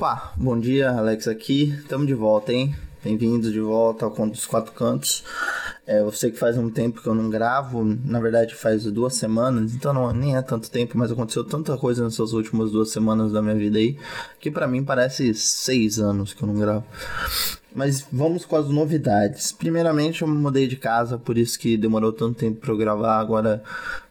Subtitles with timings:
[0.00, 1.74] Opa, bom dia, Alex aqui.
[1.78, 2.74] Estamos de volta, hein?
[3.04, 5.22] Bem-vindos de volta ao Conto dos Quatro Cantos.
[5.86, 9.16] É, eu sei que faz um tempo que eu não gravo, na verdade faz duas
[9.16, 13.30] semanas, então não, nem é tanto tempo, mas aconteceu tanta coisa nessas últimas duas semanas
[13.30, 13.98] da minha vida aí,
[14.40, 16.86] que para mim parece seis anos que eu não gravo.
[17.74, 19.52] Mas vamos com as novidades.
[19.52, 23.20] Primeiramente, eu me mudei de casa, por isso que demorou tanto tempo para eu gravar.
[23.20, 23.62] Agora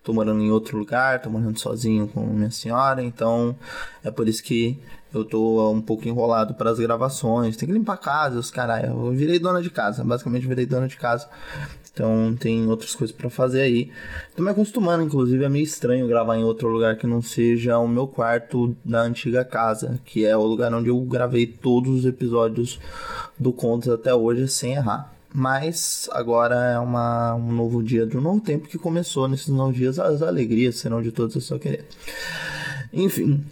[0.03, 3.57] tô morando em outro lugar, tô morando sozinho com minha senhora, então
[4.03, 4.79] é por isso que
[5.13, 7.57] eu tô um pouco enrolado para as gravações.
[7.57, 8.87] Tem que limpar a casa, os caralho.
[8.87, 11.27] Eu virei dona de casa, basicamente virei dona de casa.
[11.91, 13.91] Então tem outras coisas para fazer aí.
[14.35, 17.87] Tô me acostumando, inclusive é meio estranho gravar em outro lugar que não seja o
[17.87, 22.79] meu quarto da antiga casa, que é o lugar onde eu gravei todos os episódios
[23.37, 25.13] do Contos até hoje sem errar.
[25.33, 29.75] Mas agora é uma, um novo dia de um novo tempo que começou nesses novos
[29.75, 29.99] dias.
[29.99, 31.85] As alegrias serão de todos, eu só querer.
[32.91, 33.43] Enfim,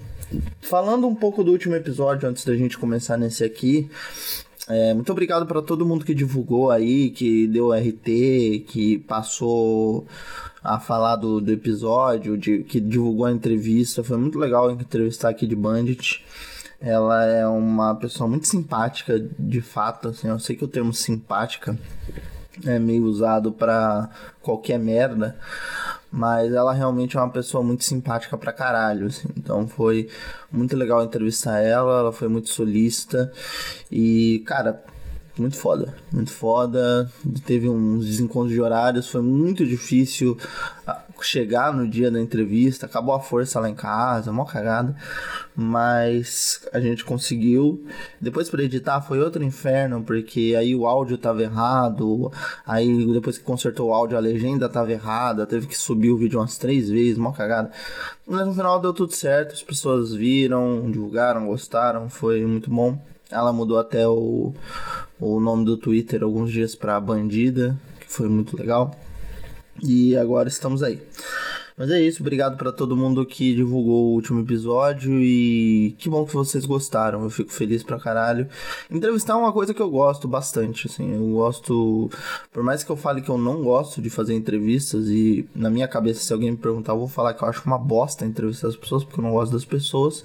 [0.62, 3.90] falando um pouco do último episódio, antes da gente começar nesse aqui,
[4.68, 10.06] é, muito obrigado para todo mundo que divulgou aí, que deu RT, que passou
[10.62, 14.04] a falar do, do episódio, de, que divulgou a entrevista.
[14.04, 16.26] Foi muito legal entrevistar aqui de Bandit.
[16.82, 21.78] Ela é uma pessoa muito simpática, de fato, assim, eu sei que o termo simpática
[22.66, 24.10] é meio usado para
[24.42, 25.38] qualquer merda,
[26.12, 29.28] mas ela realmente é uma pessoa muito simpática pra caralho, assim.
[29.38, 30.10] Então foi
[30.52, 33.32] muito legal entrevistar ela, ela foi muito solista
[33.92, 34.84] e, cara,
[35.38, 37.12] muito foda, muito foda.
[37.46, 40.38] Teve uns desencontros de horários, foi muito difícil
[41.26, 42.86] chegar no dia da entrevista.
[42.86, 44.96] Acabou a força lá em casa, mó cagada.
[45.56, 47.86] Mas a gente conseguiu.
[48.20, 52.32] Depois para editar foi outro inferno, porque aí o áudio tava errado.
[52.66, 55.46] Aí depois que consertou o áudio, a legenda tava errada.
[55.46, 57.72] Teve que subir o vídeo umas três vezes, mó cagada.
[58.26, 63.00] Mas no final deu tudo certo, as pessoas viram, divulgaram, gostaram, foi muito bom.
[63.32, 64.54] Ela mudou até o,
[65.20, 68.96] o nome do Twitter alguns dias para Bandida, que foi muito legal.
[69.84, 71.02] E agora estamos aí.
[71.78, 76.26] Mas é isso, obrigado para todo mundo que divulgou o último episódio e que bom
[76.26, 78.50] que vocês gostaram, eu fico feliz pra caralho.
[78.90, 82.10] Entrevistar é uma coisa que eu gosto bastante, assim, eu gosto,
[82.52, 85.88] por mais que eu fale que eu não gosto de fazer entrevistas e na minha
[85.88, 88.76] cabeça se alguém me perguntar, eu vou falar que eu acho uma bosta entrevistar as
[88.76, 90.24] pessoas porque eu não gosto das pessoas.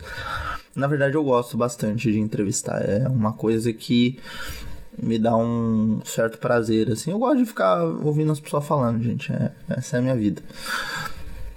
[0.74, 2.80] Na verdade, eu gosto bastante de entrevistar.
[2.80, 4.18] É uma coisa que
[5.00, 7.10] me dá um certo prazer, assim.
[7.10, 9.32] Eu gosto de ficar ouvindo as pessoas falando, gente.
[9.32, 10.42] É, essa é a minha vida.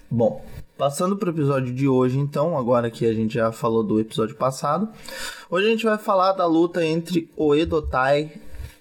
[0.10, 0.44] Bom,
[0.78, 4.36] passando para o episódio de hoje, então, agora que a gente já falou do episódio
[4.36, 4.88] passado,
[5.50, 8.32] hoje a gente vai falar da luta entre Oedotai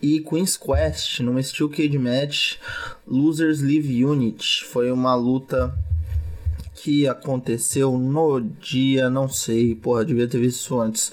[0.01, 2.57] e Queen's Quest numa Steel Cage Match
[3.07, 4.65] Losers Leave Unit.
[4.65, 5.75] Foi uma luta
[6.85, 11.13] que aconteceu no dia, não sei, porra, devia ter visto isso antes.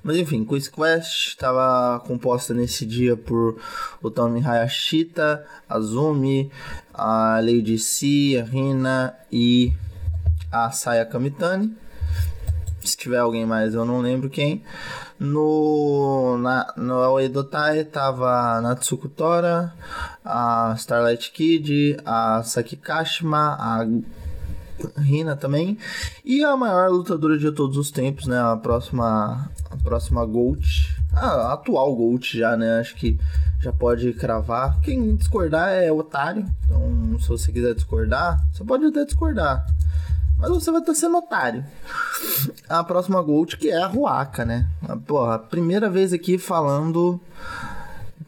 [0.00, 3.58] Mas enfim, Quiz Quest estava composta nesse dia por
[4.14, 6.52] Tommy Hayashita, Azumi,
[6.94, 9.72] a Lady C, a Rina e
[10.52, 11.76] a Saya Kamitani.
[12.80, 14.62] Se tiver alguém mais, eu não lembro quem.
[15.18, 19.74] No, na, no Edotai tava a Natsuko Tora,
[20.24, 23.84] a Starlight Kid, a Saki Kashima, a
[24.96, 25.78] Rina também.
[26.24, 28.38] E a maior lutadora de todos os tempos, né?
[28.40, 30.96] A próxima, a próxima Gold.
[31.12, 32.80] A atual Gold já, né?
[32.80, 33.18] Acho que
[33.60, 34.80] já pode cravar.
[34.80, 36.46] Quem discordar é otário.
[36.64, 39.66] Então, se você quiser discordar, você pode até discordar.
[40.38, 41.64] Mas você vai estar sendo otário.
[42.68, 44.68] A próxima Gold, que é a Ruaka, né?
[45.06, 47.20] Porra, primeira vez aqui falando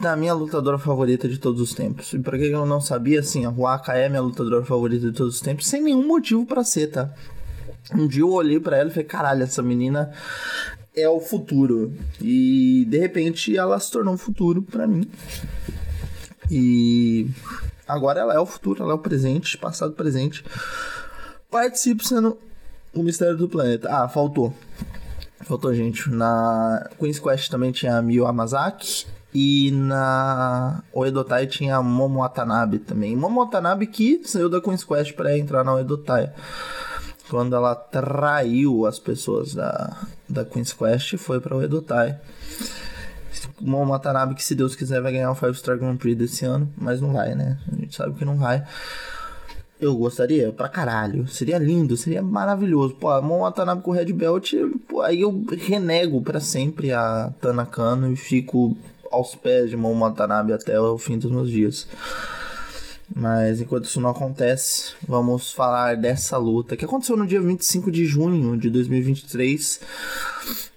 [0.01, 2.13] da minha lutadora favorita de todos os tempos.
[2.15, 5.35] E pra quem eu não sabia, assim, a Huaka é minha lutadora favorita de todos
[5.35, 7.13] os tempos, sem nenhum motivo para ser, tá?
[7.95, 10.11] Um dia eu olhei para ela e falei, caralho, essa menina
[10.97, 11.93] é o futuro.
[12.19, 15.09] E de repente ela se tornou um futuro para mim.
[16.51, 17.29] E
[17.87, 20.43] agora ela é o futuro, ela é o presente, passado presente.
[21.51, 22.39] Participe sendo
[22.95, 23.89] o mistério do planeta.
[23.91, 24.55] Ah, faltou.
[25.43, 26.09] Faltou gente.
[26.09, 32.79] Na Queen's Quest também tinha a Mio Amazaki e na Oedotai tinha a Momo Watanabe
[32.81, 33.15] também.
[33.17, 36.33] Momo Watanabe que saiu da Queen's Quest para entrar na Oedotai.
[37.29, 39.97] Quando ela traiu as pessoas da,
[40.29, 42.19] da Queen's Quest, foi para Oedotai.
[43.61, 46.69] Momo Watanabe que se Deus quiser vai ganhar o Five Star Grand Prix desse ano,
[46.77, 47.59] mas não vai, né?
[47.71, 48.65] A gente sabe que não vai.
[49.81, 51.27] Eu gostaria pra caralho.
[51.29, 52.95] Seria lindo, seria maravilhoso.
[52.97, 54.53] Pô, a Momo Watanabe com Red Belt,
[54.89, 58.77] pô, aí eu renego para sempre a Tanakano e fico
[59.11, 61.87] aos pés de Momo Watanabe até o fim dos meus dias.
[63.15, 68.07] Mas enquanto isso não acontece, vamos falar dessa luta que aconteceu no dia 25 de
[68.07, 69.81] junho de 2023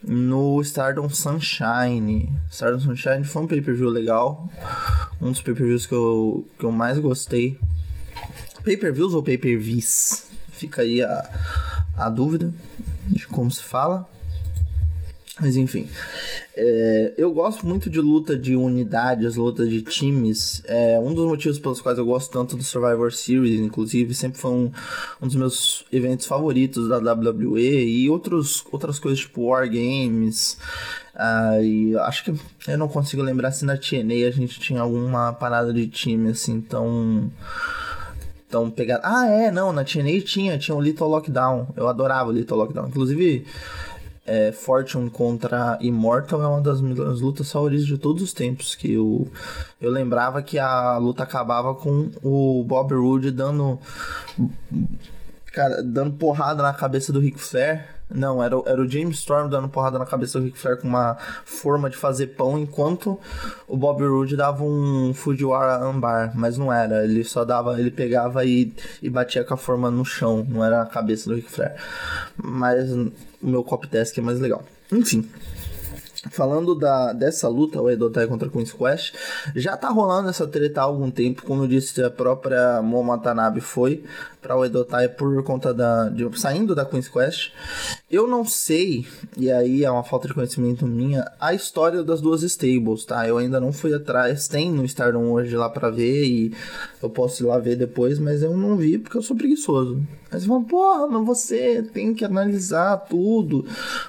[0.01, 2.31] no Stardom Sunshine.
[2.49, 4.49] Stardom Sunshine foi um pay-per-view legal,
[5.21, 7.59] um dos pay-per-views que eu, que eu mais gostei.
[8.63, 10.23] Pay-per-views ou pay-per-views?
[10.53, 11.29] Fica aí a,
[11.95, 12.51] a dúvida
[13.07, 14.09] de como se fala.
[15.39, 15.87] Mas enfim,
[16.55, 20.61] é, eu gosto muito de luta de unidades, luta de times.
[20.65, 24.51] É, um dos motivos pelos quais eu gosto tanto do Survivor Series, inclusive, sempre foi
[24.51, 24.71] um,
[25.21, 30.57] um dos meus eventos favoritos da WWE e outros, outras coisas tipo War Games.
[31.15, 32.33] Ah, e acho que
[32.67, 36.61] eu não consigo lembrar se na TNA a gente tinha alguma parada de time assim
[36.61, 37.31] tão
[38.49, 39.01] tão pegada.
[39.03, 41.69] Ah, é, não, na TNA tinha, tinha o Little Lockdown.
[41.75, 42.87] Eu adorava o Little Lockdown.
[42.87, 43.45] Inclusive,
[44.25, 48.75] é, Fortune contra Immortal é uma das lutas favoritas de todos os tempos.
[48.75, 49.27] Que eu,
[49.81, 53.79] eu lembrava que a luta acabava com o Bob Roode dando.
[55.51, 57.87] Cara, dando porrada na cabeça do Ric Flair.
[58.09, 61.15] Não, era, era o James Storm dando porrada na cabeça do Ric Flair com uma
[61.45, 63.19] forma de fazer pão, enquanto
[63.67, 67.03] o Bob Roode dava um Fujiwara Ambar, mas não era.
[67.03, 70.81] Ele só dava, ele pegava e, e batia com a forma no chão, não era
[70.81, 71.75] a cabeça do Ric Flair.
[72.37, 73.11] Mas o
[73.41, 74.63] meu cop desk é mais legal.
[74.91, 75.27] Enfim.
[76.31, 79.13] Falando da, dessa luta, o Edotai contra Queen's Quest,
[79.55, 84.03] já tá rolando essa treta há algum tempo, como eu disse, a própria Momotanabe foi
[84.41, 87.51] para o Edotai por conta da de, saindo da Queen's Quest.
[88.13, 92.43] Eu não sei, e aí é uma falta de conhecimento minha, a história das duas
[92.43, 93.27] stables, tá?
[93.27, 96.53] Eu ainda não fui atrás, tem no Stardom hoje lá para ver e
[97.01, 99.99] eu posso ir lá ver depois, mas eu não vi porque eu sou preguiçoso.
[100.29, 103.65] Você fala, porra, mas você tem que analisar tudo.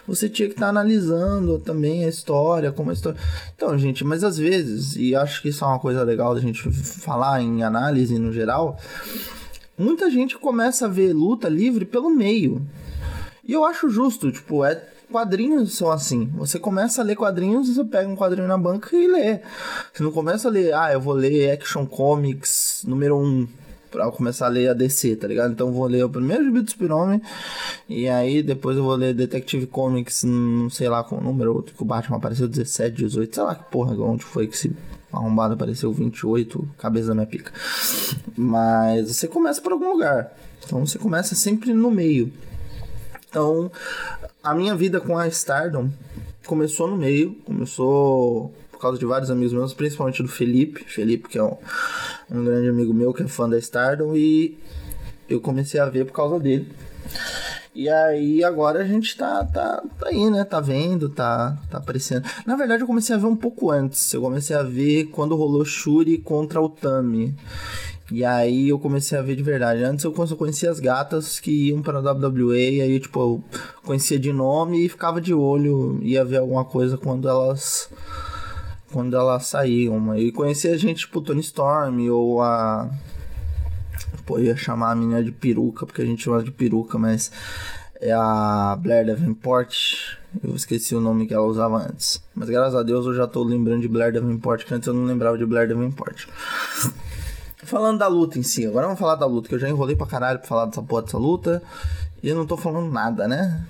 [0.06, 3.18] Você tinha que estar tá analisando também a história, como a história.
[3.56, 6.70] Então, gente, mas às vezes, e acho que isso é uma coisa legal da gente
[6.70, 8.78] falar em análise no geral,
[9.78, 12.60] muita gente começa a ver luta livre pelo meio.
[13.46, 16.26] E eu acho justo, tipo, é quadrinhos são assim.
[16.34, 19.40] Você começa a ler quadrinhos, você pega um quadrinho na banca e lê.
[19.92, 23.46] Você não começa a ler, ah, eu vou ler Action Comics número 1
[23.90, 25.52] pra começar a ler a DC, tá ligado?
[25.52, 27.22] Então vou ler o primeiro gibi do Super-Homem
[27.88, 31.86] e aí depois eu vou ler Detective Comics, não sei lá qual número, que o
[31.86, 34.72] Batman apareceu 17, 18, sei lá que porra, onde foi que se
[35.12, 37.52] arrombado apareceu 28, cabeça da minha pica.
[38.36, 40.36] Mas você começa por algum lugar.
[40.66, 42.32] Então você começa sempre no meio.
[43.34, 43.68] Então,
[44.44, 45.90] a minha vida com a Stardom
[46.46, 51.36] começou no meio, começou por causa de vários amigos meus, principalmente do Felipe, Felipe que
[51.36, 51.56] é um,
[52.30, 54.56] um grande amigo meu que é fã da Stardom e
[55.28, 56.70] eu comecei a ver por causa dele.
[57.74, 60.44] E aí agora a gente tá, tá, tá aí, né?
[60.44, 62.24] Tá vendo, tá, tá aparecendo.
[62.46, 64.14] Na verdade, eu comecei a ver um pouco antes.
[64.14, 67.34] Eu comecei a ver quando rolou Shuri contra o Tami.
[68.10, 69.82] E aí eu comecei a ver de verdade.
[69.82, 73.44] Antes eu conhecia as gatas que iam pra WWE, e aí tipo, eu
[73.82, 77.88] conhecia de nome e ficava de olho, ia ver alguma coisa quando elas
[78.92, 80.16] quando elas saíam.
[80.16, 82.90] E conhecia gente tipo Tony Storm ou a
[84.26, 87.30] Pô, ia chamar a menina de peruca, porque a gente chama de peruca, mas
[88.00, 90.16] é a Blair Davenport.
[90.42, 92.22] Eu esqueci o nome que ela usava antes.
[92.34, 95.04] Mas graças a Deus eu já tô lembrando de Blair Davenport, que antes eu não
[95.04, 96.26] lembrava de Blair Davenport.
[97.64, 100.06] Falando da luta em si, agora vamos falar da luta, que eu já enrolei pra
[100.06, 101.62] caralho pra falar dessa porra dessa luta.
[102.22, 103.64] E eu não tô falando nada, né?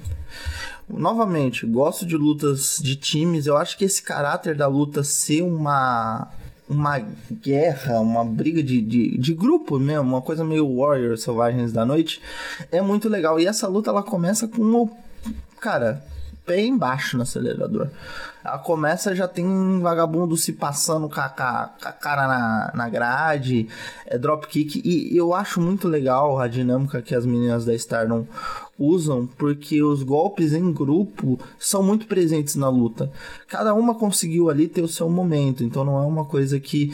[0.88, 3.46] Novamente, gosto de lutas de times.
[3.46, 6.28] Eu acho que esse caráter da luta ser uma
[6.68, 6.98] uma
[7.30, 12.22] guerra, uma briga de, de, de grupo mesmo, uma coisa meio Warrior Selvagens da Noite,
[12.72, 13.38] é muito legal.
[13.38, 14.90] E essa luta ela começa com o.
[15.60, 16.04] Cara,
[16.44, 17.88] pé embaixo no acelerador.
[18.44, 22.88] Ela começa, já tem um vagabundo se passando com a, com a cara na, na
[22.88, 23.68] grade,
[24.06, 24.82] é dropkick.
[24.84, 28.26] E eu acho muito legal a dinâmica que as meninas da Stardom
[28.78, 33.10] usam, porque os golpes em grupo são muito presentes na luta.
[33.48, 36.92] Cada uma conseguiu ali ter o seu momento, então não é uma coisa que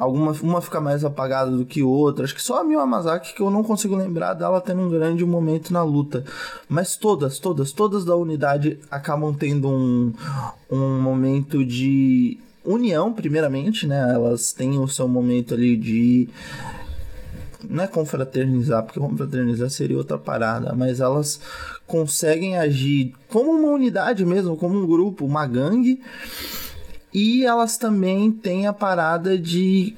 [0.00, 2.24] Alguma uma fica mais apagada do que outra.
[2.24, 5.22] Acho que só a Mio Amazaki que eu não consigo lembrar dela tendo um grande
[5.26, 6.24] momento na luta.
[6.66, 10.14] Mas todas, todas, todas da unidade acabam tendo um,
[10.70, 14.14] um momento de união, primeiramente, né?
[14.14, 16.30] Elas têm o seu momento ali de
[17.68, 21.38] não é confraternizar, porque confraternizar seria outra parada, mas elas
[21.86, 26.00] conseguem agir como uma unidade mesmo, como um grupo, uma gangue
[27.12, 29.94] e elas também têm a parada de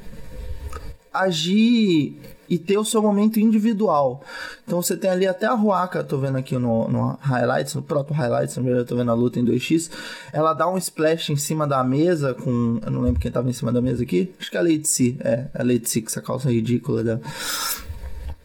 [1.13, 4.23] agir e ter o seu momento individual.
[4.67, 8.15] Então você tem ali até a Ruaka, tô vendo aqui no, no highlights, no próprio
[8.15, 9.91] highlights, eu tô vendo a luta em 2x,
[10.33, 13.55] ela dá um splash em cima da mesa com, eu não lembro quem tava em
[13.55, 16.21] cima da mesa aqui, acho que é a Lady C, é, a C com essa
[16.21, 17.21] calça ridícula da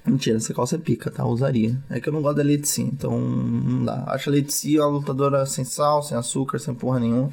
[0.06, 1.26] Mentira, essa calça é pica, tá?
[1.26, 1.78] Usaria.
[1.90, 4.06] É que eu não gosto da Lady então não dá.
[4.08, 7.30] Acho a Lady uma lutadora sem sal, sem açúcar, sem porra nenhuma.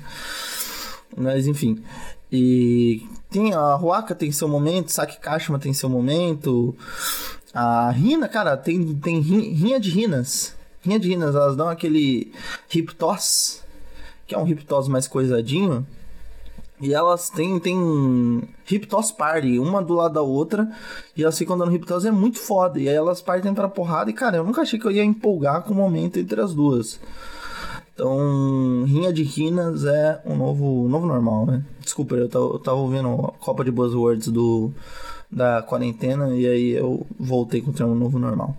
[1.16, 1.82] Mas enfim.
[2.30, 6.74] E tem a Ruaka tem seu momento, Saki Kashima tem seu momento.
[7.52, 10.56] A Rina, cara, tem, tem rinha de rinas.
[10.82, 12.32] Rinha de rinas, elas dão aquele
[12.74, 13.62] hip toss,
[14.26, 15.86] que é um hip toss mais coisadinho.
[16.80, 20.68] E elas têm, têm hip toss party, uma do lado da outra,
[21.16, 22.80] e elas ficam dando hip toss, é muito foda.
[22.80, 25.62] E aí elas partem pra porrada, e cara, eu nunca achei que eu ia empolgar
[25.62, 27.00] com o momento entre as duas.
[27.94, 31.64] Então, rinha de rinas é um novo, novo normal, né?
[31.80, 34.72] Desculpa, eu tava, eu tava ouvindo a Copa de Buzzwords do,
[35.30, 38.56] da quarentena e aí eu voltei com o termo novo normal.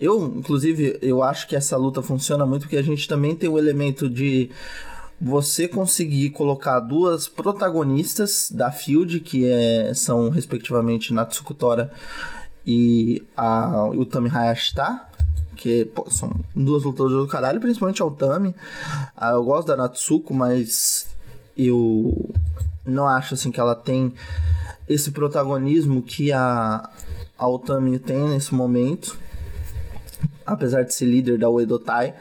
[0.00, 3.58] Eu, inclusive, eu acho que essa luta funciona muito porque a gente também tem o
[3.58, 4.50] elemento de
[5.20, 11.90] você conseguir colocar duas protagonistas da Field, que é, são respectivamente Natsuko Tora
[12.66, 15.00] e a Utami Hayashita,
[15.56, 18.54] que pô, são duas lutadoras do caralho, principalmente a Utami.
[19.16, 21.08] Ah, eu gosto da Natsuko, mas
[21.56, 22.30] eu
[22.84, 24.12] não acho assim que ela tem
[24.88, 26.88] esse protagonismo que a,
[27.36, 29.18] a Utami tem nesse momento,
[30.44, 32.14] apesar de ser líder da Uedotai.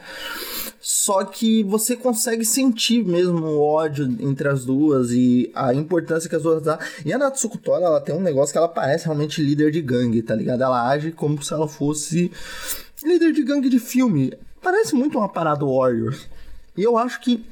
[0.87, 6.35] Só que você consegue sentir mesmo o ódio entre as duas e a importância que
[6.35, 6.77] as duas dão.
[7.03, 10.21] E a Natsuko Tora, ela tem um negócio que ela parece realmente líder de gangue,
[10.21, 10.61] tá ligado?
[10.61, 12.31] Ela age como se ela fosse
[13.03, 14.33] líder de gangue de filme.
[14.61, 16.15] Parece muito uma parada Warrior.
[16.75, 17.45] E eu acho que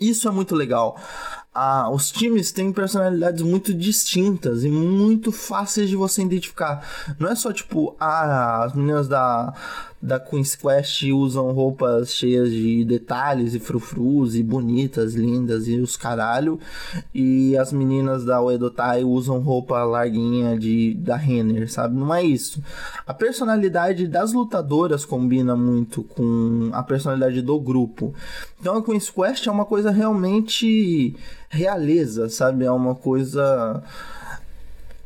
[0.00, 0.98] isso é muito legal.
[1.52, 7.14] Ah, os times têm personalidades muito distintas e muito fáceis de você identificar.
[7.18, 9.52] Não é só tipo, ah, as meninas da
[10.02, 15.96] da Queen's Quest usam roupas cheias de detalhes e frufrus e bonitas, lindas e os
[15.96, 16.58] caralho.
[17.14, 21.96] E as meninas da Uedotai usam roupa larguinha de da Renner, sabe?
[21.96, 22.62] Não é isso.
[23.06, 28.14] A personalidade das lutadoras combina muito com a personalidade do grupo.
[28.58, 31.14] Então a Queen's Quest é uma coisa realmente
[31.50, 32.64] realeza, sabe?
[32.64, 33.82] É uma coisa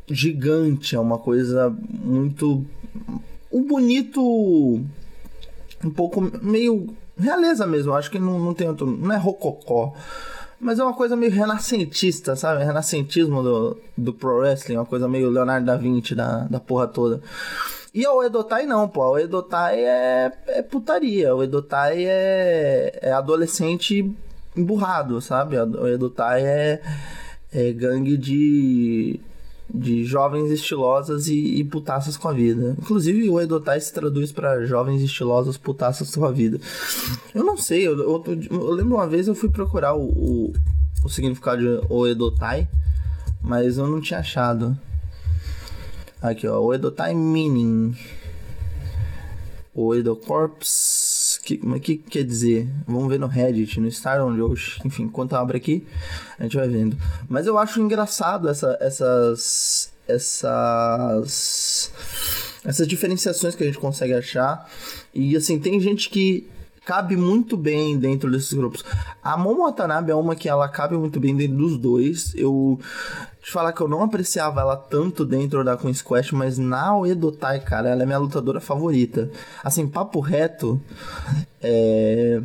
[0.06, 1.74] gigante, é uma coisa
[2.04, 2.64] muito
[3.54, 4.20] o bonito
[5.84, 7.94] um pouco meio realeza mesmo.
[7.94, 8.84] Acho que não, não tem outro.
[8.84, 9.94] Não é rococó.
[10.58, 12.64] Mas é uma coisa meio renascentista, sabe?
[12.64, 17.22] Renascentismo do, do pro wrestling, uma coisa meio Leonardo da Vinci da, da porra toda.
[17.92, 19.12] E o Edotai não, pô.
[19.12, 21.32] O Edotai é, é putaria.
[21.32, 24.12] O Edotai é, é adolescente
[24.56, 25.56] emburrado, sabe?
[25.56, 26.82] O Edotai é,
[27.52, 29.20] é gangue de
[29.72, 32.76] de jovens estilosas e, e, putaças com a vida.
[32.78, 36.60] Inclusive, o Edotai se traduz para jovens estilosas putaças com a vida.
[37.34, 40.52] Eu não sei, eu, eu, eu lembro uma vez eu fui procurar o, o,
[41.04, 42.68] o significado de o Edotai,
[43.42, 44.76] mas eu não tinha achado.
[46.20, 47.96] Aqui, ó, o Edotai Meaning.
[49.74, 51.13] O Edocorps
[51.44, 52.68] que, mas que quer dizer?
[52.86, 54.80] Vamos ver no Reddit, no Star onde hoje.
[54.84, 55.86] Enfim, enquanto abre aqui,
[56.38, 56.96] a gente vai vendo.
[57.28, 59.92] Mas eu acho engraçado essa, essas.
[60.08, 61.90] Essas.
[62.64, 64.70] Essas diferenciações que a gente consegue achar.
[65.14, 66.48] E assim, tem gente que
[66.84, 68.84] cabe muito bem dentro desses grupos.
[69.22, 72.34] A Momo Watanabe é uma que ela cabe muito bem dentro dos dois.
[72.34, 72.78] Eu
[73.42, 77.60] te falar que eu não apreciava ela tanto dentro da Queen's Quest, mas na Oedotai,
[77.60, 79.30] cara, ela é minha lutadora favorita.
[79.62, 80.80] Assim, papo reto,
[81.62, 82.40] é...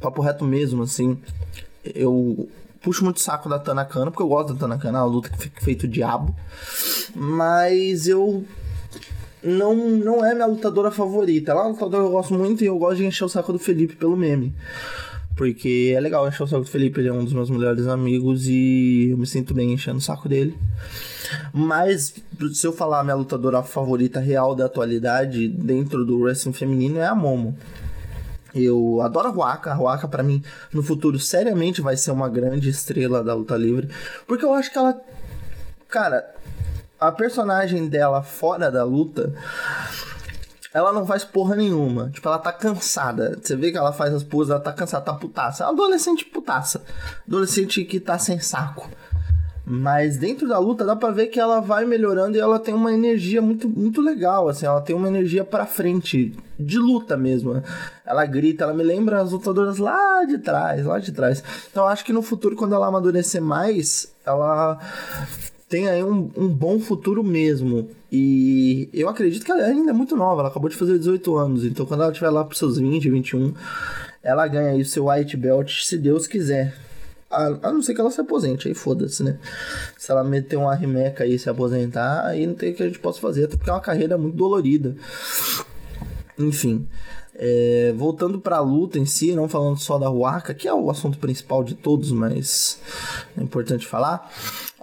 [0.00, 1.18] Papo reto mesmo, assim,
[1.82, 2.48] eu
[2.82, 5.88] puxo muito saco da Tanakana, porque eu gosto da Tanakana, uma luta que fica feito
[5.88, 6.34] diabo.
[7.14, 8.44] Mas eu
[9.44, 11.52] não, não é minha lutadora favorita.
[11.52, 13.52] Ela é uma lutadora que eu gosto muito e eu gosto de encher o saco
[13.52, 14.54] do Felipe pelo meme.
[15.36, 18.46] Porque é legal encher o saco do Felipe, ele é um dos meus melhores amigos
[18.46, 20.56] e eu me sinto bem enchendo o saco dele.
[21.52, 22.14] Mas,
[22.52, 27.14] se eu falar minha lutadora favorita real da atualidade dentro do wrestling feminino é a
[27.14, 27.56] Momo.
[28.54, 29.70] Eu adoro a Ruaka.
[29.72, 33.88] A Ruaka, pra mim, no futuro, seriamente vai ser uma grande estrela da luta livre.
[34.28, 35.00] Porque eu acho que ela.
[35.88, 36.33] Cara,
[37.08, 39.32] a personagem dela fora da luta,
[40.72, 42.10] ela não faz porra nenhuma.
[42.10, 43.38] Tipo, ela tá cansada.
[43.40, 45.66] Você vê que ela faz as poses, ela tá cansada, tá putaça.
[45.66, 46.82] Adolescente putaça.
[47.26, 48.90] Adolescente que tá sem saco.
[49.66, 52.92] Mas dentro da luta dá pra ver que ela vai melhorando e ela tem uma
[52.92, 57.62] energia muito, muito legal, assim, ela tem uma energia pra frente, de luta mesmo.
[58.04, 61.42] Ela grita, ela me lembra as lutadoras lá de trás, lá de trás.
[61.70, 64.78] Então acho que no futuro, quando ela amadurecer mais, ela
[65.74, 67.90] tem aí um, um bom futuro mesmo.
[68.12, 71.64] E eu acredito que ela ainda é muito nova, ela acabou de fazer 18 anos,
[71.64, 73.52] então quando ela estiver lá pros seus 20, 21,
[74.22, 76.76] ela ganha aí o seu white belt, se Deus quiser.
[77.28, 79.36] A, não ser que ela se aposente, aí foda-se, né?
[79.98, 82.86] Se ela meter uma rimeca aí e se aposentar, aí não tem o que a
[82.86, 84.94] gente possa fazer, até porque é uma carreira muito dolorida.
[86.38, 86.86] Enfim.
[87.36, 90.88] É, voltando para a luta em si, não falando só da Huaca, que é o
[90.88, 92.78] assunto principal de todos, mas
[93.36, 94.30] é importante falar.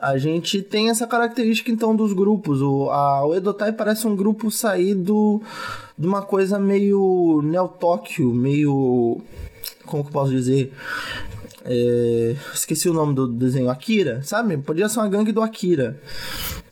[0.02, 2.60] A gente tem essa característica então dos grupos.
[2.60, 5.40] O, a, o Edotai parece um grupo saído
[5.96, 9.22] de uma coisa meio Neo Tóquio, meio.
[9.86, 10.74] Como que eu posso dizer?
[11.64, 14.58] É, esqueci o nome do desenho, Akira, sabe?
[14.58, 16.02] Podia ser uma gangue do Akira.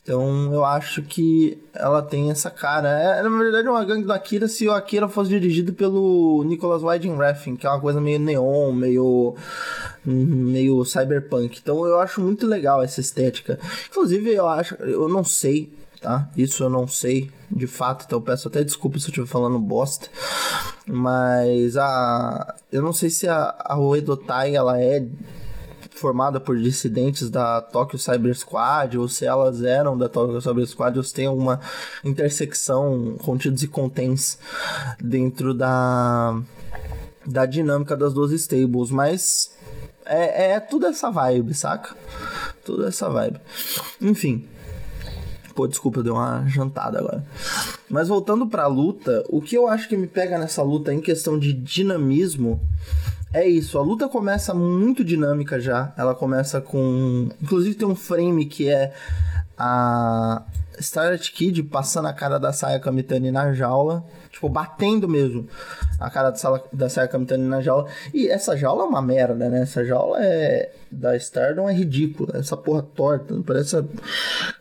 [0.02, 2.90] Então eu acho que ela tem essa cara.
[2.90, 6.82] É, na verdade, é uma gangue do Akira se o Akira fosse dirigido pelo Nicholas
[6.82, 9.36] Winding Refn, que é uma coisa meio neon, meio.
[10.06, 11.60] meio cyberpunk.
[11.62, 13.60] Então eu acho muito legal essa estética.
[13.90, 14.76] Inclusive, eu acho.
[14.76, 16.30] Eu não sei, tá?
[16.36, 19.60] Isso eu não sei de fato, então eu peço até desculpa se eu estiver falando
[19.60, 20.08] bosta.
[20.88, 22.56] Mas a.
[22.72, 25.06] Eu não sei se a, a Uedotai ela é
[26.00, 30.98] formada por dissidentes da Tokyo Cyber Squad, ou se elas eram da Tokyo Cyber Squad,
[30.98, 31.60] ou se tem alguma
[32.04, 34.40] intersecção, contidos e contents
[35.00, 36.40] dentro da,
[37.26, 39.52] da dinâmica das duas stables, mas
[40.06, 41.96] é, é tudo essa vibe, saca?
[42.66, 43.40] Tudo essa vibe.
[44.02, 44.48] Enfim.
[45.54, 47.26] Pô, desculpa, eu dei uma jantada agora.
[47.90, 51.38] Mas voltando pra luta, o que eu acho que me pega nessa luta em questão
[51.38, 52.62] de dinamismo
[53.32, 55.94] é isso, a luta começa muito dinâmica já.
[55.96, 57.30] Ela começa com.
[57.42, 58.92] Inclusive tem um frame que é
[59.56, 60.44] a
[60.80, 64.04] Starlight Kid passando a cara da Saya Kamitani na jaula.
[64.32, 65.48] Tipo, batendo mesmo
[66.00, 66.34] a cara
[66.74, 67.88] da Saya Kamitani na jaula.
[68.14, 69.62] E essa jaula é uma merda, né?
[69.62, 70.72] Essa jaula é.
[70.92, 72.40] Da Stardom é ridícula.
[72.40, 73.36] Essa porra torta.
[73.46, 73.76] Parece.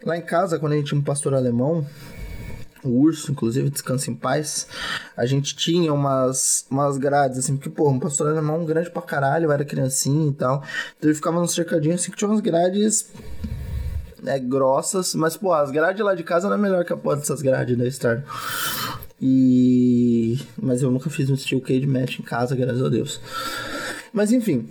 [0.04, 1.86] Lá em casa, quando a gente tinha um pastor alemão
[2.84, 4.66] o urso, inclusive, descansa em paz.
[5.16, 9.50] A gente tinha umas, umas grades, assim, porque, pô, um pastor alemão grande pra caralho,
[9.50, 10.62] era criancinha e tal.
[10.96, 13.10] Então ele ficava num cercadinho assim que tinha umas grades
[14.22, 17.16] né, grossas, mas, pô, as grades lá de casa não é melhor que a porra
[17.16, 18.24] dessas grades da Star.
[19.20, 20.38] E.
[20.60, 23.20] Mas eu nunca fiz um steel cage match em casa, graças a Deus.
[24.12, 24.68] Mas enfim,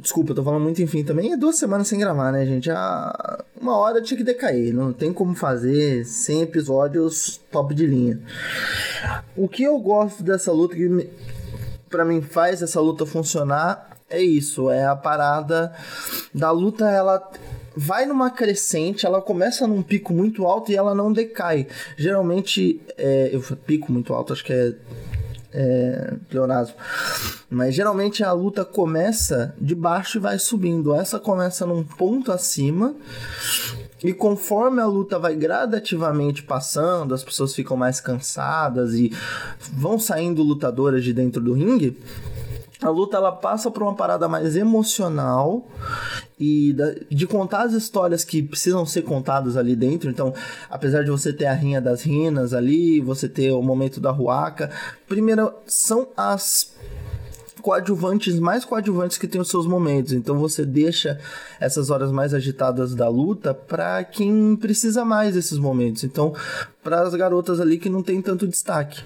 [0.00, 1.32] Desculpa, eu tô falando muito enfim também.
[1.32, 2.70] É duas semanas sem gravar, né, gente?
[2.70, 4.74] Ah, uma hora tinha que decair.
[4.74, 8.20] Não tem como fazer 100 episódios top de linha.
[9.36, 11.08] O que eu gosto dessa luta, que
[11.88, 14.70] para mim faz essa luta funcionar, é isso.
[14.70, 15.72] É a parada
[16.34, 17.30] da luta, ela
[17.76, 21.66] vai numa crescente, ela começa num pico muito alto e ela não decai.
[21.96, 24.74] Geralmente, é, eu pico muito alto, acho que é
[25.54, 26.74] é, pleonasmo.
[27.48, 30.92] Mas geralmente a luta começa de baixo e vai subindo.
[30.94, 32.94] Essa começa num ponto acima.
[34.02, 39.10] E conforme a luta vai gradativamente passando, as pessoas ficam mais cansadas e
[39.72, 41.96] vão saindo lutadoras de dentro do ringue,
[42.84, 45.66] a luta ela passa por uma parada mais emocional
[46.38, 46.76] e
[47.10, 50.10] de contar as histórias que precisam ser contadas ali dentro.
[50.10, 50.34] Então,
[50.68, 54.70] apesar de você ter a rinha das rinas ali, você ter o momento da ruaca,
[55.08, 56.74] primeiro são as
[57.62, 60.12] coadjuvantes, mais coadjuvantes que tem os seus momentos.
[60.12, 61.18] Então você deixa
[61.58, 66.04] essas horas mais agitadas da luta para quem precisa mais desses momentos.
[66.04, 66.34] Então,
[66.82, 69.02] para as garotas ali que não tem tanto destaque.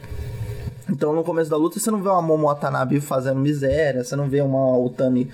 [0.90, 4.28] Então, no começo da luta, você não vê uma Momo Watanabe fazendo miséria, você não
[4.28, 5.30] vê uma Utami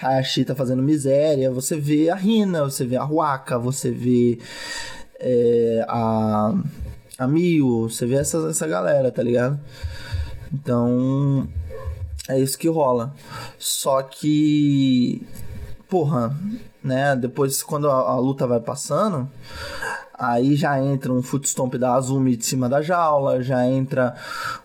[0.00, 4.38] Hayashita fazendo miséria, você vê a Rina, você vê a Ruaka, você vê
[5.18, 6.54] é, a,
[7.18, 9.58] a Mio, você vê essa, essa galera, tá ligado?
[10.52, 11.48] Então,
[12.28, 13.12] é isso que rola.
[13.58, 15.26] Só que,
[15.88, 16.36] porra,
[16.82, 19.28] né, depois quando a, a luta vai passando,
[20.22, 24.14] Aí já entra um footstomp da Azumi de cima da jaula, já entra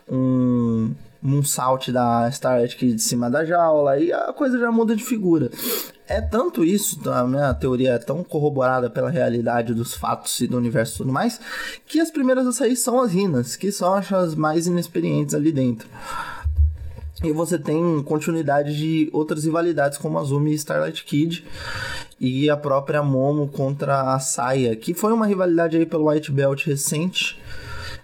[0.08, 5.02] um moonsault da Starlight Kid de cima da jaula, e a coisa já muda de
[5.02, 5.50] figura.
[6.06, 10.56] É tanto isso, a minha teoria é tão corroborada pela realidade dos fatos e do
[10.56, 11.40] universo e tudo mais,
[11.88, 15.88] que as primeiras a sair são as rinas, que são as mais inexperientes ali dentro.
[17.24, 21.44] E você tem continuidade de outras rivalidades como Azumi e Starlight Kid
[22.20, 26.64] e a própria Momo contra a Saia, que foi uma rivalidade aí pelo White Belt
[26.64, 27.40] recente.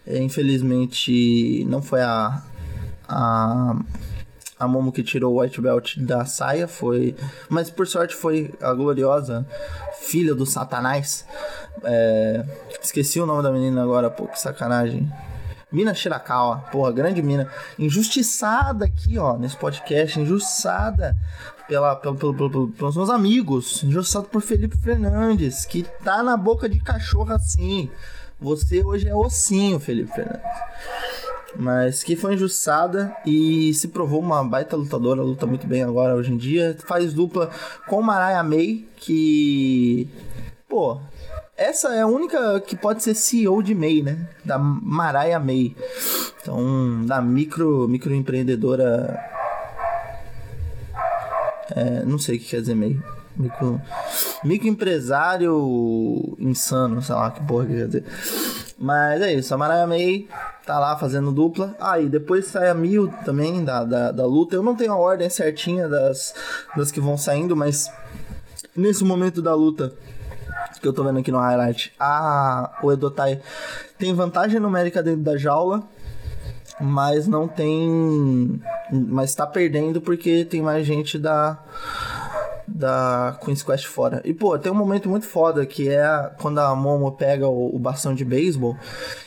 [0.07, 2.43] É, infelizmente não foi a,
[3.09, 3.77] a
[4.59, 7.15] a Momo que tirou o White Belt da saia foi,
[7.49, 9.47] mas por sorte foi a gloriosa
[10.01, 11.27] filha do Satanás.
[11.83, 12.45] É,
[12.81, 15.11] esqueci o nome da menina agora, pô, que sacanagem.
[15.73, 17.51] Mina Shirakawa, porra, grande mina.
[17.79, 21.17] Injustiçada aqui, ó, nesse podcast, injustiçada
[21.69, 26.69] pela, pelo, pelo, pelo, pelos meus amigos, injustiçado por Felipe Fernandes, que tá na boca
[26.69, 27.91] de cachorro assim.
[28.41, 30.43] Você hoje é ossinho, Felipe Fernandes.
[31.57, 36.33] Mas que foi injustiçada e se provou uma baita lutadora, luta muito bem agora hoje
[36.33, 36.77] em dia.
[36.85, 37.51] Faz dupla
[37.87, 40.09] com Mariah May, que.
[40.69, 40.99] Pô,
[41.57, 44.29] essa é a única que pode ser CEO de May, né?
[44.45, 45.77] Da Mariah May.
[46.43, 49.34] Então, da micro, microempreendedora.
[51.75, 52.99] É, não sei o que quer dizer May.
[53.37, 53.81] Micro,
[54.45, 58.05] microempresário insano, sei lá que porra que quer dizer.
[58.79, 60.29] Mas é isso, a Mariah May
[60.65, 61.75] tá lá fazendo dupla.
[61.81, 64.55] Aí ah, depois sai a Mil também da, da, da, luta.
[64.55, 66.35] Eu não tenho a ordem certinha das,
[66.77, 67.91] das que vão saindo, mas
[68.77, 69.93] nesse momento da luta
[70.81, 73.41] que eu tô vendo aqui no highlight, a, o Edotai
[73.99, 75.83] tem vantagem numérica dentro da jaula,
[76.81, 78.61] mas não tem.
[78.95, 81.59] Mas tá perdendo porque tem mais gente da
[82.67, 84.23] da Queen's Quest fora.
[84.25, 87.79] E, pô, tem um momento muito foda que é quando a Momo pega o, o
[87.79, 88.77] bastão de beisebol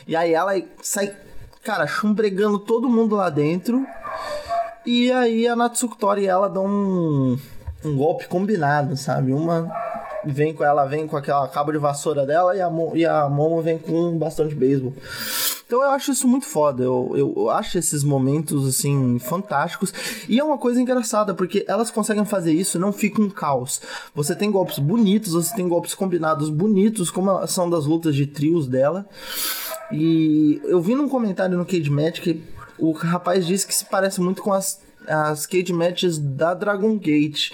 [0.06, 0.52] e aí ela
[0.82, 1.14] sai,
[1.62, 3.86] cara, chumbregando todo mundo lá dentro.
[4.84, 7.38] E aí a Natsuko Tori e ela dão um,
[7.84, 9.32] um golpe combinado, sabe?
[9.32, 9.70] Uma
[10.24, 13.62] vem com ela, vem com aquela cabo de vassoura dela e a, e a Momo
[13.62, 14.92] vem com um bastão de beisebol.
[15.68, 16.82] Então eu acho isso muito foda.
[16.82, 19.92] Eu, eu, eu, acho esses momentos, assim, fantásticos.
[20.26, 23.82] E é uma coisa engraçada, porque elas conseguem fazer isso não fica um caos.
[24.14, 28.66] Você tem golpes bonitos, você tem golpes combinados bonitos, como são das lutas de trios
[28.66, 29.06] dela.
[29.92, 32.42] E eu vi num comentário no Cage Match que
[32.78, 37.52] o rapaz disse que se parece muito com as as cage matches da Dragon Gate.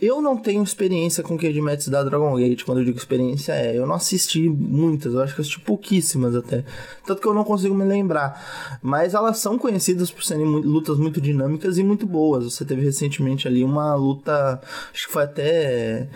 [0.00, 3.78] Eu não tenho experiência com cage matches da Dragon Gate, quando eu digo experiência é,
[3.78, 6.64] eu não assisti muitas, eu acho que assisti pouquíssimas até.
[7.06, 8.78] Tanto que eu não consigo me lembrar.
[8.82, 12.44] Mas elas são conhecidas por serem lutas muito dinâmicas e muito boas.
[12.44, 14.60] Você teve recentemente ali uma luta,
[14.92, 16.08] acho que foi até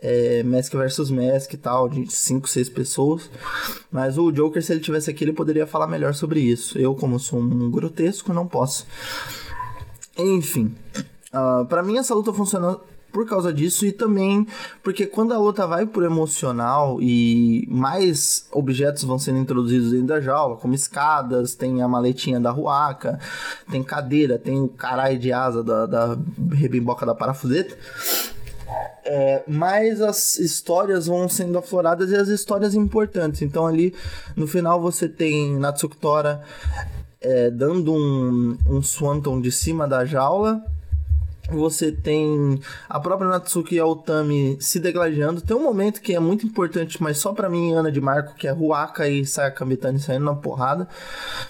[0.00, 3.30] é, Mask versus Mask e tal, de 5, 6 pessoas.
[3.90, 6.78] Mas o Joker, se ele tivesse aqui, ele poderia falar melhor sobre isso.
[6.78, 8.86] Eu, como sou um grotesco, não posso.
[10.18, 10.74] Enfim,
[11.32, 12.84] uh, para mim essa luta funcionou
[13.16, 14.46] por causa disso e também
[14.82, 20.20] porque quando a luta vai pro emocional e mais objetos vão sendo introduzidos dentro da
[20.20, 23.18] jaula, como escadas, tem a maletinha da ruaca,
[23.70, 26.18] tem cadeira, tem o caralho de asa da, da
[26.52, 27.74] rebimboca da parafuseta.
[29.02, 33.40] É, mas as histórias vão sendo afloradas e as histórias importantes.
[33.40, 33.94] Então ali
[34.36, 36.42] no final você tem Natsuko Tora
[37.26, 40.62] é, dando um, um Swanton de cima da jaula.
[41.50, 45.40] Você tem a própria Natsuki Otami se degladiando.
[45.40, 48.48] Tem um momento que é muito importante, mas só para mim, Ana de Marco, que
[48.48, 50.88] é Ruaka e Sayaka Mitani saindo na porrada.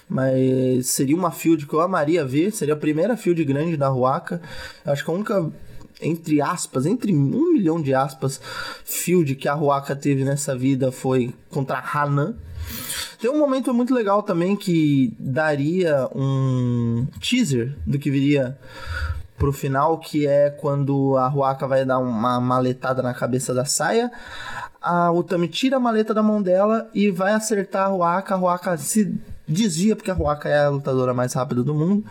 [0.09, 2.53] Mas seria uma field que eu amaria ver.
[2.53, 4.41] Seria a primeira field grande da Ruaka.
[4.85, 5.51] Acho que a única
[6.01, 8.41] entre aspas, entre um milhão de aspas,
[8.85, 12.37] field que a Ruaka teve nessa vida foi contra Hanan.
[13.21, 18.59] Tem um momento muito legal também que daria um teaser do que viria
[19.39, 24.11] pro final, que é quando a Ruaka vai dar uma maletada na cabeça da saia.
[24.81, 28.35] A Utami tira a maleta da mão dela e vai acertar a Ruaka.
[28.35, 32.05] A Ruaka se desvia, porque a Ruaka é a lutadora mais rápida do mundo,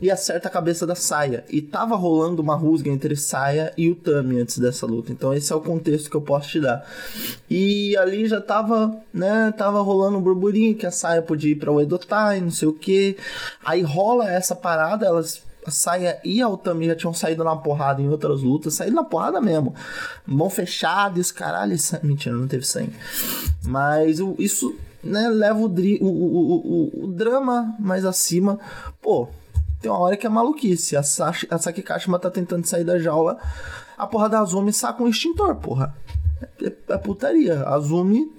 [0.00, 1.44] e acerta a cabeça da Saia.
[1.48, 5.12] E tava rolando uma rusga entre Saia e o Tami antes dessa luta.
[5.12, 6.84] Então esse é o contexto que eu posso te dar.
[7.48, 11.72] E ali já tava, né, tava rolando um burburinho que a Saia podia ir pra
[11.72, 13.16] Uedotai, não sei o que.
[13.64, 18.02] Aí rola essa parada, elas a Saia e a Utami já tinham saído na porrada
[18.02, 19.72] em outras lutas, saído na porrada mesmo.
[20.26, 21.76] Mão fechada e os caralho.
[22.02, 22.94] Mentira, não teve sangue.
[23.62, 28.58] Mas isso né, leva o, o, o, o, drama mais acima.
[29.00, 29.28] Pô,
[29.80, 30.96] tem uma hora que é maluquice.
[30.96, 33.38] A, a Saki Kashima tá tentando sair da jaula.
[33.98, 35.94] A porra da Azumi saca um extintor, porra.
[36.62, 37.60] É, é putaria.
[37.62, 38.30] A Azumi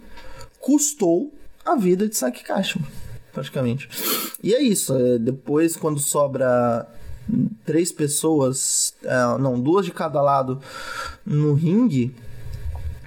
[0.60, 1.34] custou
[1.65, 2.88] a vida de Saki Kashima,
[3.34, 3.89] praticamente.
[4.41, 4.95] E é isso.
[4.95, 6.88] É, depois, quando sobra
[7.65, 10.62] três pessoas, é, não, duas de cada lado
[11.26, 12.15] no ringue.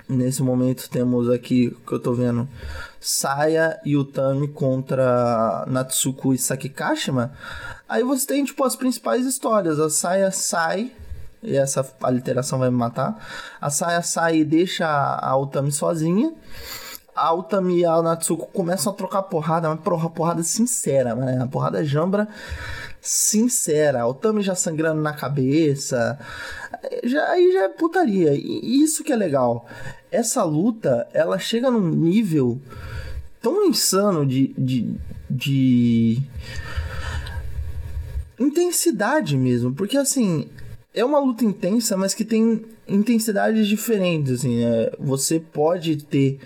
[0.08, 2.48] Nesse momento temos aqui que eu tô vendo
[3.06, 7.30] Saya e Utami contra Natsuko e Sakikashima.
[7.88, 9.78] Aí você tem, tipo, as principais histórias.
[9.78, 10.90] A Saya sai,
[11.40, 13.16] e essa aliteração vai me matar.
[13.60, 16.34] A Saya sai e deixa a Utami sozinha.
[17.14, 21.40] A Utami e a Natsuko começam a trocar porrada, porra, porrada sincera, né?
[21.40, 22.26] A porrada jambra
[23.06, 24.02] sincera.
[24.02, 26.18] A Utami já sangrando na cabeça.
[27.04, 28.34] Já, aí já é putaria.
[28.34, 29.66] E isso que é legal.
[30.10, 32.60] Essa luta, ela chega num nível
[33.40, 34.94] tão insano de, de,
[35.30, 36.18] de
[38.38, 40.48] intensidade mesmo, porque assim,
[40.92, 46.40] é uma luta intensa, mas que tem intensidades diferentes, assim, é, você pode ter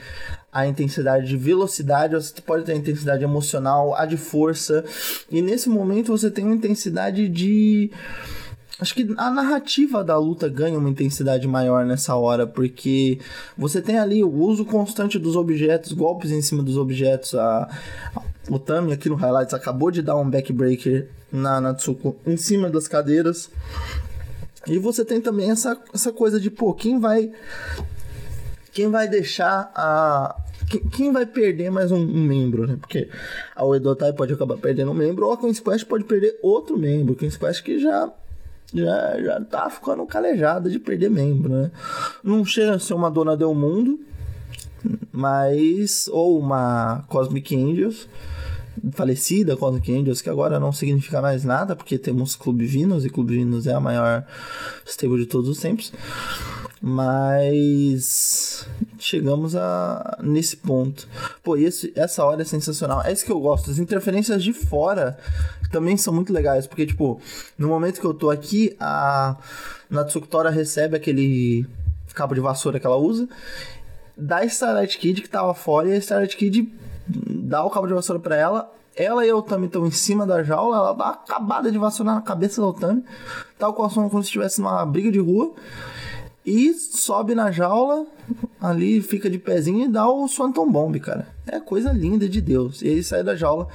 [0.52, 4.84] a intensidade de velocidade, você pode ter a intensidade emocional, a de força,
[5.30, 7.90] e nesse momento você tem uma intensidade de
[8.80, 13.18] acho que a narrativa da luta ganha uma intensidade maior nessa hora, porque
[13.56, 17.34] você tem ali o uso constante dos objetos, golpes em cima dos objetos.
[17.34, 17.68] A,
[18.48, 22.88] o Tami aqui no Highlights acabou de dar um backbreaker na Natsuko em cima das
[22.88, 23.50] cadeiras.
[24.66, 27.30] E você tem também essa, essa coisa de, pô, quem vai.
[28.80, 30.34] Quem vai deixar a.
[30.96, 32.78] Quem, vai perder mais um, um, membro, né?
[32.80, 33.10] Porque
[33.54, 37.14] a Oedotai pode acabar perdendo um membro, ou a Queen's Quest pode perder outro membro.
[37.14, 38.10] Queen's Quest que já
[38.72, 41.70] já, já tá ficando calejada de perder membro, né?
[42.24, 44.00] Não chega a ser uma dona do mundo,
[45.12, 46.08] mas.
[46.10, 48.08] ou uma Cosmic Angels,
[48.92, 53.34] falecida Cosmic Angels, que agora não significa mais nada, porque temos Clube Vinus, e Clube
[53.34, 54.24] Vinus é a maior
[54.86, 55.92] stable de todos os tempos.
[56.82, 58.66] Mas
[58.98, 61.06] chegamos a nesse ponto.
[61.42, 63.02] Pô, esse, essa hora é sensacional.
[63.04, 63.70] É isso que eu gosto.
[63.70, 65.18] As interferências de fora
[65.70, 67.20] também são muito legais, porque tipo,
[67.58, 69.36] no momento que eu tô aqui, a
[69.90, 71.66] Natsuko Tora recebe aquele
[72.14, 73.28] cabo de vassoura que ela usa
[74.20, 76.70] da Starlight Kid que tava fora e a Starlight Kid
[77.06, 78.72] dá o cabo de vassoura para ela.
[78.94, 82.14] Ela e a Otami estão em cima da jaula, ela dá uma acabada de vassoura
[82.14, 83.04] na cabeça da Otami,
[83.58, 85.54] tal qual como se estivesse numa briga de rua.
[86.44, 88.06] E sobe na jaula,
[88.60, 91.28] ali fica de pezinho e dá o Swanton Bomb, cara.
[91.46, 92.80] É coisa linda de Deus.
[92.82, 93.68] E aí sai da jaula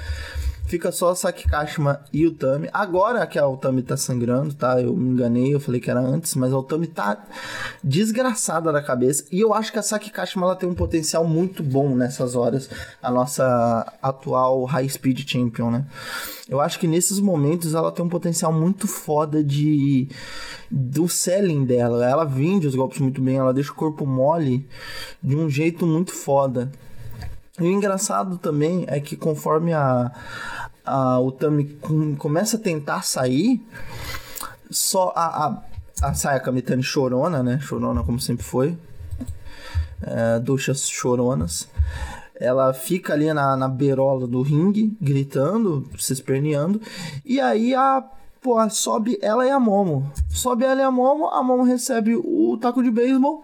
[0.68, 2.70] fica só a Sakikashima e o Tami.
[2.74, 4.82] Agora que a Utami tá sangrando, tá?
[4.82, 7.26] Eu me enganei, eu falei que era antes, mas a Utami tá
[7.84, 9.26] desgraçada da cabeça.
[9.32, 12.70] E eu acho que a Sakikashima ela tem um potencial muito bom nessas horas.
[13.02, 15.86] A nossa atual High Speed Champion, né?
[16.48, 20.08] Eu acho que nesses momentos ela tem um potencial muito foda de
[20.70, 22.06] do selling dela.
[22.06, 24.68] Ela vende os golpes muito bem, ela deixa o corpo mole
[25.22, 26.72] de um jeito muito foda.
[27.60, 30.12] E o engraçado também é que conforme a,
[30.86, 31.80] a, o Tami
[32.18, 33.66] começa a tentar sair,
[34.70, 35.64] só a, a,
[36.02, 37.60] a Sayaka Mitani chorona, né?
[37.62, 38.78] Chorona como sempre foi.
[40.02, 41.70] É, duchas choronas.
[42.38, 46.82] Ela fica ali na, na beirola do ringue, gritando, se esperneando.
[47.24, 48.04] E aí a
[48.70, 50.12] sobe ela e a Momo.
[50.30, 53.44] Sobe ela e a Momo, a Momo recebe o taco de beisebol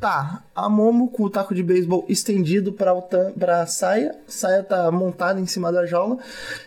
[0.00, 4.16] Tá, a Momo com o taco de beisebol estendido pra, Otami, pra saia.
[4.26, 6.16] Saia tá montada em cima da jaula.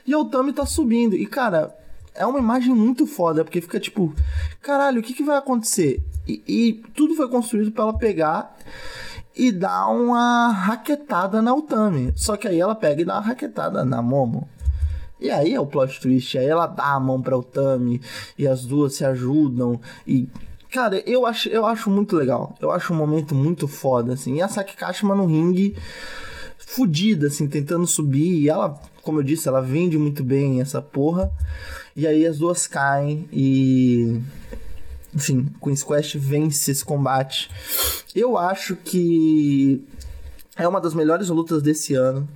[0.06, 1.16] E a Otami tá subindo.
[1.16, 1.76] E, cara,
[2.14, 4.14] é uma imagem muito foda, porque fica tipo,
[4.62, 6.04] caralho, o que, que vai acontecer?
[6.28, 8.56] E, e tudo foi construído para ela pegar
[9.36, 12.14] e dar uma raquetada na Utami.
[12.16, 14.48] Só que aí ela pega e dá uma raquetada na Momo.
[15.20, 18.00] E aí é o plot twist, aí ela dá a mão pra Utami
[18.38, 20.28] e as duas se ajudam e
[20.74, 22.58] Cara, eu acho, eu acho muito legal.
[22.60, 24.38] Eu acho um momento muito foda, assim.
[24.38, 25.78] E a Saki Kashima no ringue,
[26.58, 28.42] fodida, assim, tentando subir.
[28.42, 31.32] E ela, como eu disse, ela vende muito bem essa porra.
[31.96, 34.20] E aí as duas caem e.
[35.14, 37.52] Enfim, Queen's Quest vence esse combate.
[38.16, 39.80] Eu acho que
[40.58, 42.28] é uma das melhores lutas desse ano.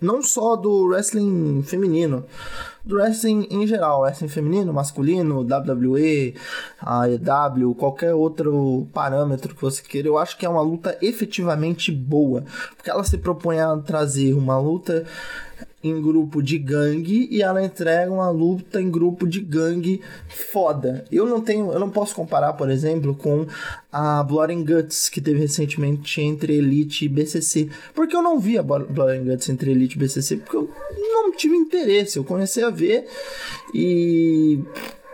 [0.00, 2.24] Não só do wrestling feminino,
[2.84, 6.34] do wrestling em geral, wrestling feminino, masculino, WWE,
[6.80, 12.44] AEW, qualquer outro parâmetro que você queira, eu acho que é uma luta efetivamente boa,
[12.76, 15.04] porque ela se propõe a trazer uma luta
[15.82, 21.04] em grupo de gangue e ela entrega uma luta em grupo de gangue foda.
[21.10, 23.46] Eu não tenho, eu não posso comparar, por exemplo, com
[23.90, 28.58] a Blood and Guts que teve recentemente entre Elite e BCC, porque eu não vi
[28.58, 32.18] a Blood and Guts entre Elite e BCC, porque eu não tive interesse.
[32.18, 33.06] Eu comecei a ver
[33.74, 34.60] e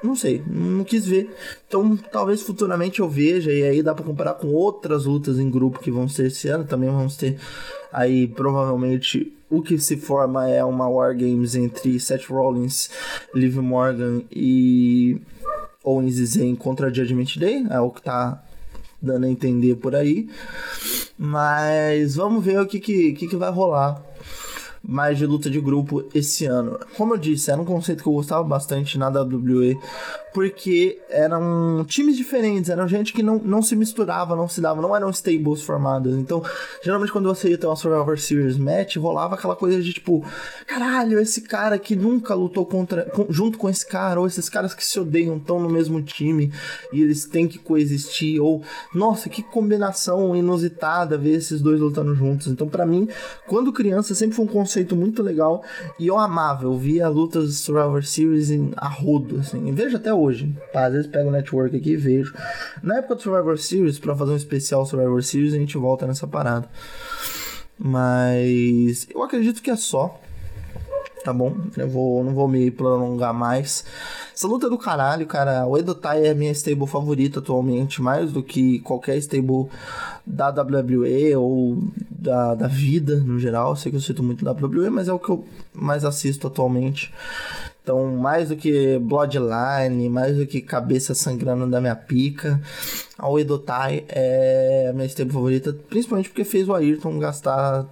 [0.02, 1.31] não sei, não quis ver.
[1.68, 5.79] Então, talvez futuramente eu veja e aí dá para comparar com outras lutas em grupo
[5.79, 6.64] que vão ser esse ano.
[6.64, 7.38] Também vamos ter
[7.92, 12.90] aí provavelmente o que se forma é uma War Games entre Seth Rollins,
[13.35, 15.20] Liv Morgan e
[15.85, 18.42] Owens e Zayn contra Judgment Day, é o que tá
[19.00, 20.28] dando a entender por aí.
[21.16, 24.02] Mas vamos ver o que, que, que, que vai rolar
[24.87, 26.78] mais de luta de grupo esse ano.
[26.96, 29.78] Como eu disse, era um conceito que eu gostava bastante na WWE,
[30.37, 34.94] porque eram times diferentes, eram gente que não, não se misturava, não se dava, não
[34.94, 36.14] eram stables formadas.
[36.14, 36.42] Então,
[36.85, 40.22] geralmente quando você ia ter uma Survivor Series match, rolava aquela coisa de tipo,
[40.66, 44.75] caralho, esse cara que nunca lutou contra com, junto com esse cara, ou esses caras
[44.75, 46.53] que se odeiam estão no mesmo time
[46.92, 48.62] e eles têm que coexistir, ou
[48.94, 52.49] nossa, que combinação inusitada ver esses dois lutando juntos.
[52.49, 53.09] Então, para mim,
[53.46, 55.64] quando criança, sempre foi um conceito muito legal
[55.99, 60.54] e eu amava, eu via lutas Survivor Series em arrodo, assim, vejo até hoje hoje.
[60.72, 60.86] Tá?
[60.86, 62.34] Às vezes pego o network aqui e vejo.
[62.82, 66.26] Na época do Survivor Series, pra fazer um especial Survivor Series, a gente volta nessa
[66.26, 66.68] parada.
[67.78, 70.20] Mas eu acredito que é só.
[71.24, 71.56] Tá bom?
[71.76, 73.84] Eu vou, não vou me prolongar mais.
[74.32, 75.66] Essa luta é do caralho, cara.
[75.66, 79.66] O Edotai é a minha stable favorita atualmente, mais do que qualquer stable
[80.24, 83.70] da WWE ou da, da vida no geral.
[83.70, 87.12] Eu sei que eu cito muito WWE, mas é o que eu mais assisto atualmente.
[87.87, 92.61] Então, mais do que Bloodline, mais do que cabeça sangrando da minha pica,
[93.16, 97.87] a Edotai é a minha stable favorita, principalmente porque fez o Ayrton gastar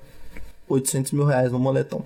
[0.68, 2.04] 800 mil reais no moletom.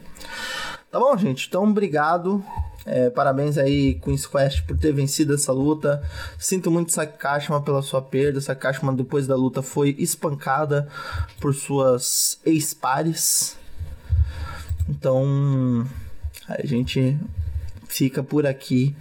[0.90, 1.48] Tá bom, gente?
[1.48, 2.44] Então, obrigado.
[2.84, 6.02] É, parabéns aí, Queen's Quest, por ter vencido essa luta.
[6.38, 8.38] Sinto muito Sakashima pela sua perda.
[8.38, 10.86] Sakashima, depois da luta, foi espancada
[11.40, 13.56] por suas ex-pares.
[14.86, 15.86] Então,
[16.46, 17.18] a gente
[17.98, 18.94] fica por aqui.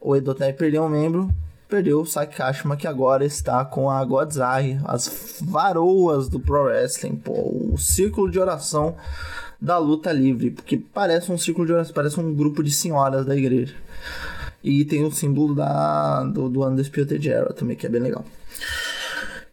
[0.00, 1.28] O Edotai perdeu um membro,
[1.68, 7.32] perdeu o Sakashima, que agora está com a Godzai, as varoas do Pro Wrestling, pô,
[7.32, 8.94] o círculo de oração
[9.60, 13.36] da luta livre, porque parece um círculo de oração, parece um grupo de senhoras da
[13.36, 13.74] igreja.
[14.62, 18.24] E tem o símbolo da, do, do Undisputed Era também, que é bem legal.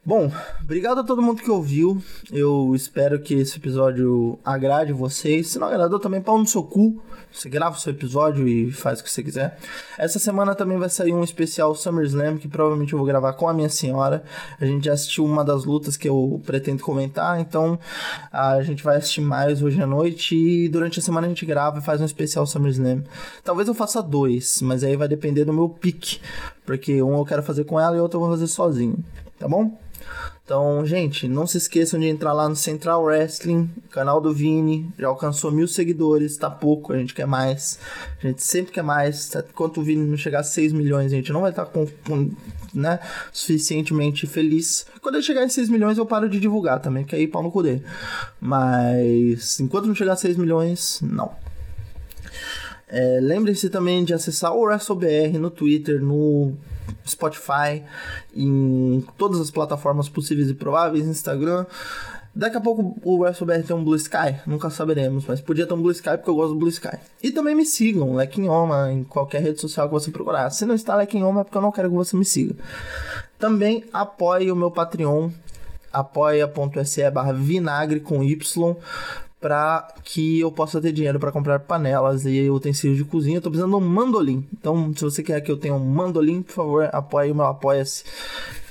[0.10, 0.32] Bom,
[0.64, 2.02] obrigado a todo mundo que ouviu.
[2.32, 5.50] Eu espero que esse episódio agrade vocês.
[5.50, 7.00] Se não agradou, também pau no seu cu.
[7.32, 9.60] Você grava o seu episódio e faz o que você quiser.
[10.00, 13.54] Essa semana também vai sair um especial SummerSlam que provavelmente eu vou gravar com a
[13.54, 14.24] minha senhora.
[14.60, 17.78] A gente já assistiu uma das lutas que eu pretendo comentar, então
[18.34, 21.78] a gente vai assistir mais hoje à noite e durante a semana a gente grava
[21.78, 23.04] e faz um especial SummerSlam.
[23.44, 26.20] Talvez eu faça dois, mas aí vai depender do meu pique,
[26.66, 28.98] porque um eu quero fazer com ela e outro eu vou fazer sozinho,
[29.38, 29.78] tá bom?
[30.50, 34.92] Então, gente, não se esqueçam de entrar lá no Central Wrestling, canal do Vini.
[34.98, 37.78] Já alcançou mil seguidores, tá pouco, a gente quer mais.
[38.18, 39.32] A gente sempre quer mais.
[39.36, 42.32] Enquanto o Vini não chegar a 6 milhões, a gente não vai estar com, com
[42.74, 43.00] né,
[43.32, 44.88] suficientemente feliz.
[45.04, 47.52] Quando ele chegar em 6 milhões, eu paro de divulgar também, que aí pau no
[47.52, 47.84] cu dele.
[48.42, 51.32] Mas enquanto não chegar a 6 milhões, não.
[52.88, 56.58] É, Lembre-se também de acessar o WrestleBR no Twitter, no
[57.08, 57.84] Spotify,
[58.36, 61.66] em todas as plataformas possíveis e prováveis, Instagram.
[62.34, 65.82] Daqui a pouco o WrestleBR tem um Blue Sky, nunca saberemos, mas podia ter um
[65.82, 66.98] Blue Sky porque eu gosto do Blue Sky.
[67.22, 70.50] E também me sigam, Lequinhoma, em qualquer rede social que você procurar.
[70.52, 72.56] Se não está Lequinhoma é porque eu não quero que você me siga.
[73.38, 75.32] Também apoie o meu Patreon,
[75.92, 78.78] apoia.se barra vinagre com Y
[79.40, 83.38] para que eu possa ter dinheiro para comprar panelas e utensílios de cozinha.
[83.38, 84.46] Eu tô precisando de um mandolim.
[84.54, 88.04] Então, se você quer que eu tenha um mandolim, por favor, apoie o meu apoia-se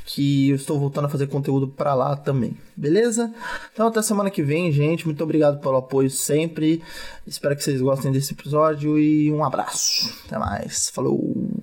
[0.08, 2.56] que eu estou voltando a fazer conteúdo para lá também.
[2.74, 3.32] Beleza?
[3.72, 5.04] Então até semana que vem, gente.
[5.04, 6.82] Muito obrigado pelo apoio sempre.
[7.26, 10.10] Espero que vocês gostem desse episódio e um abraço.
[10.26, 10.88] Até mais.
[10.88, 11.57] Falou.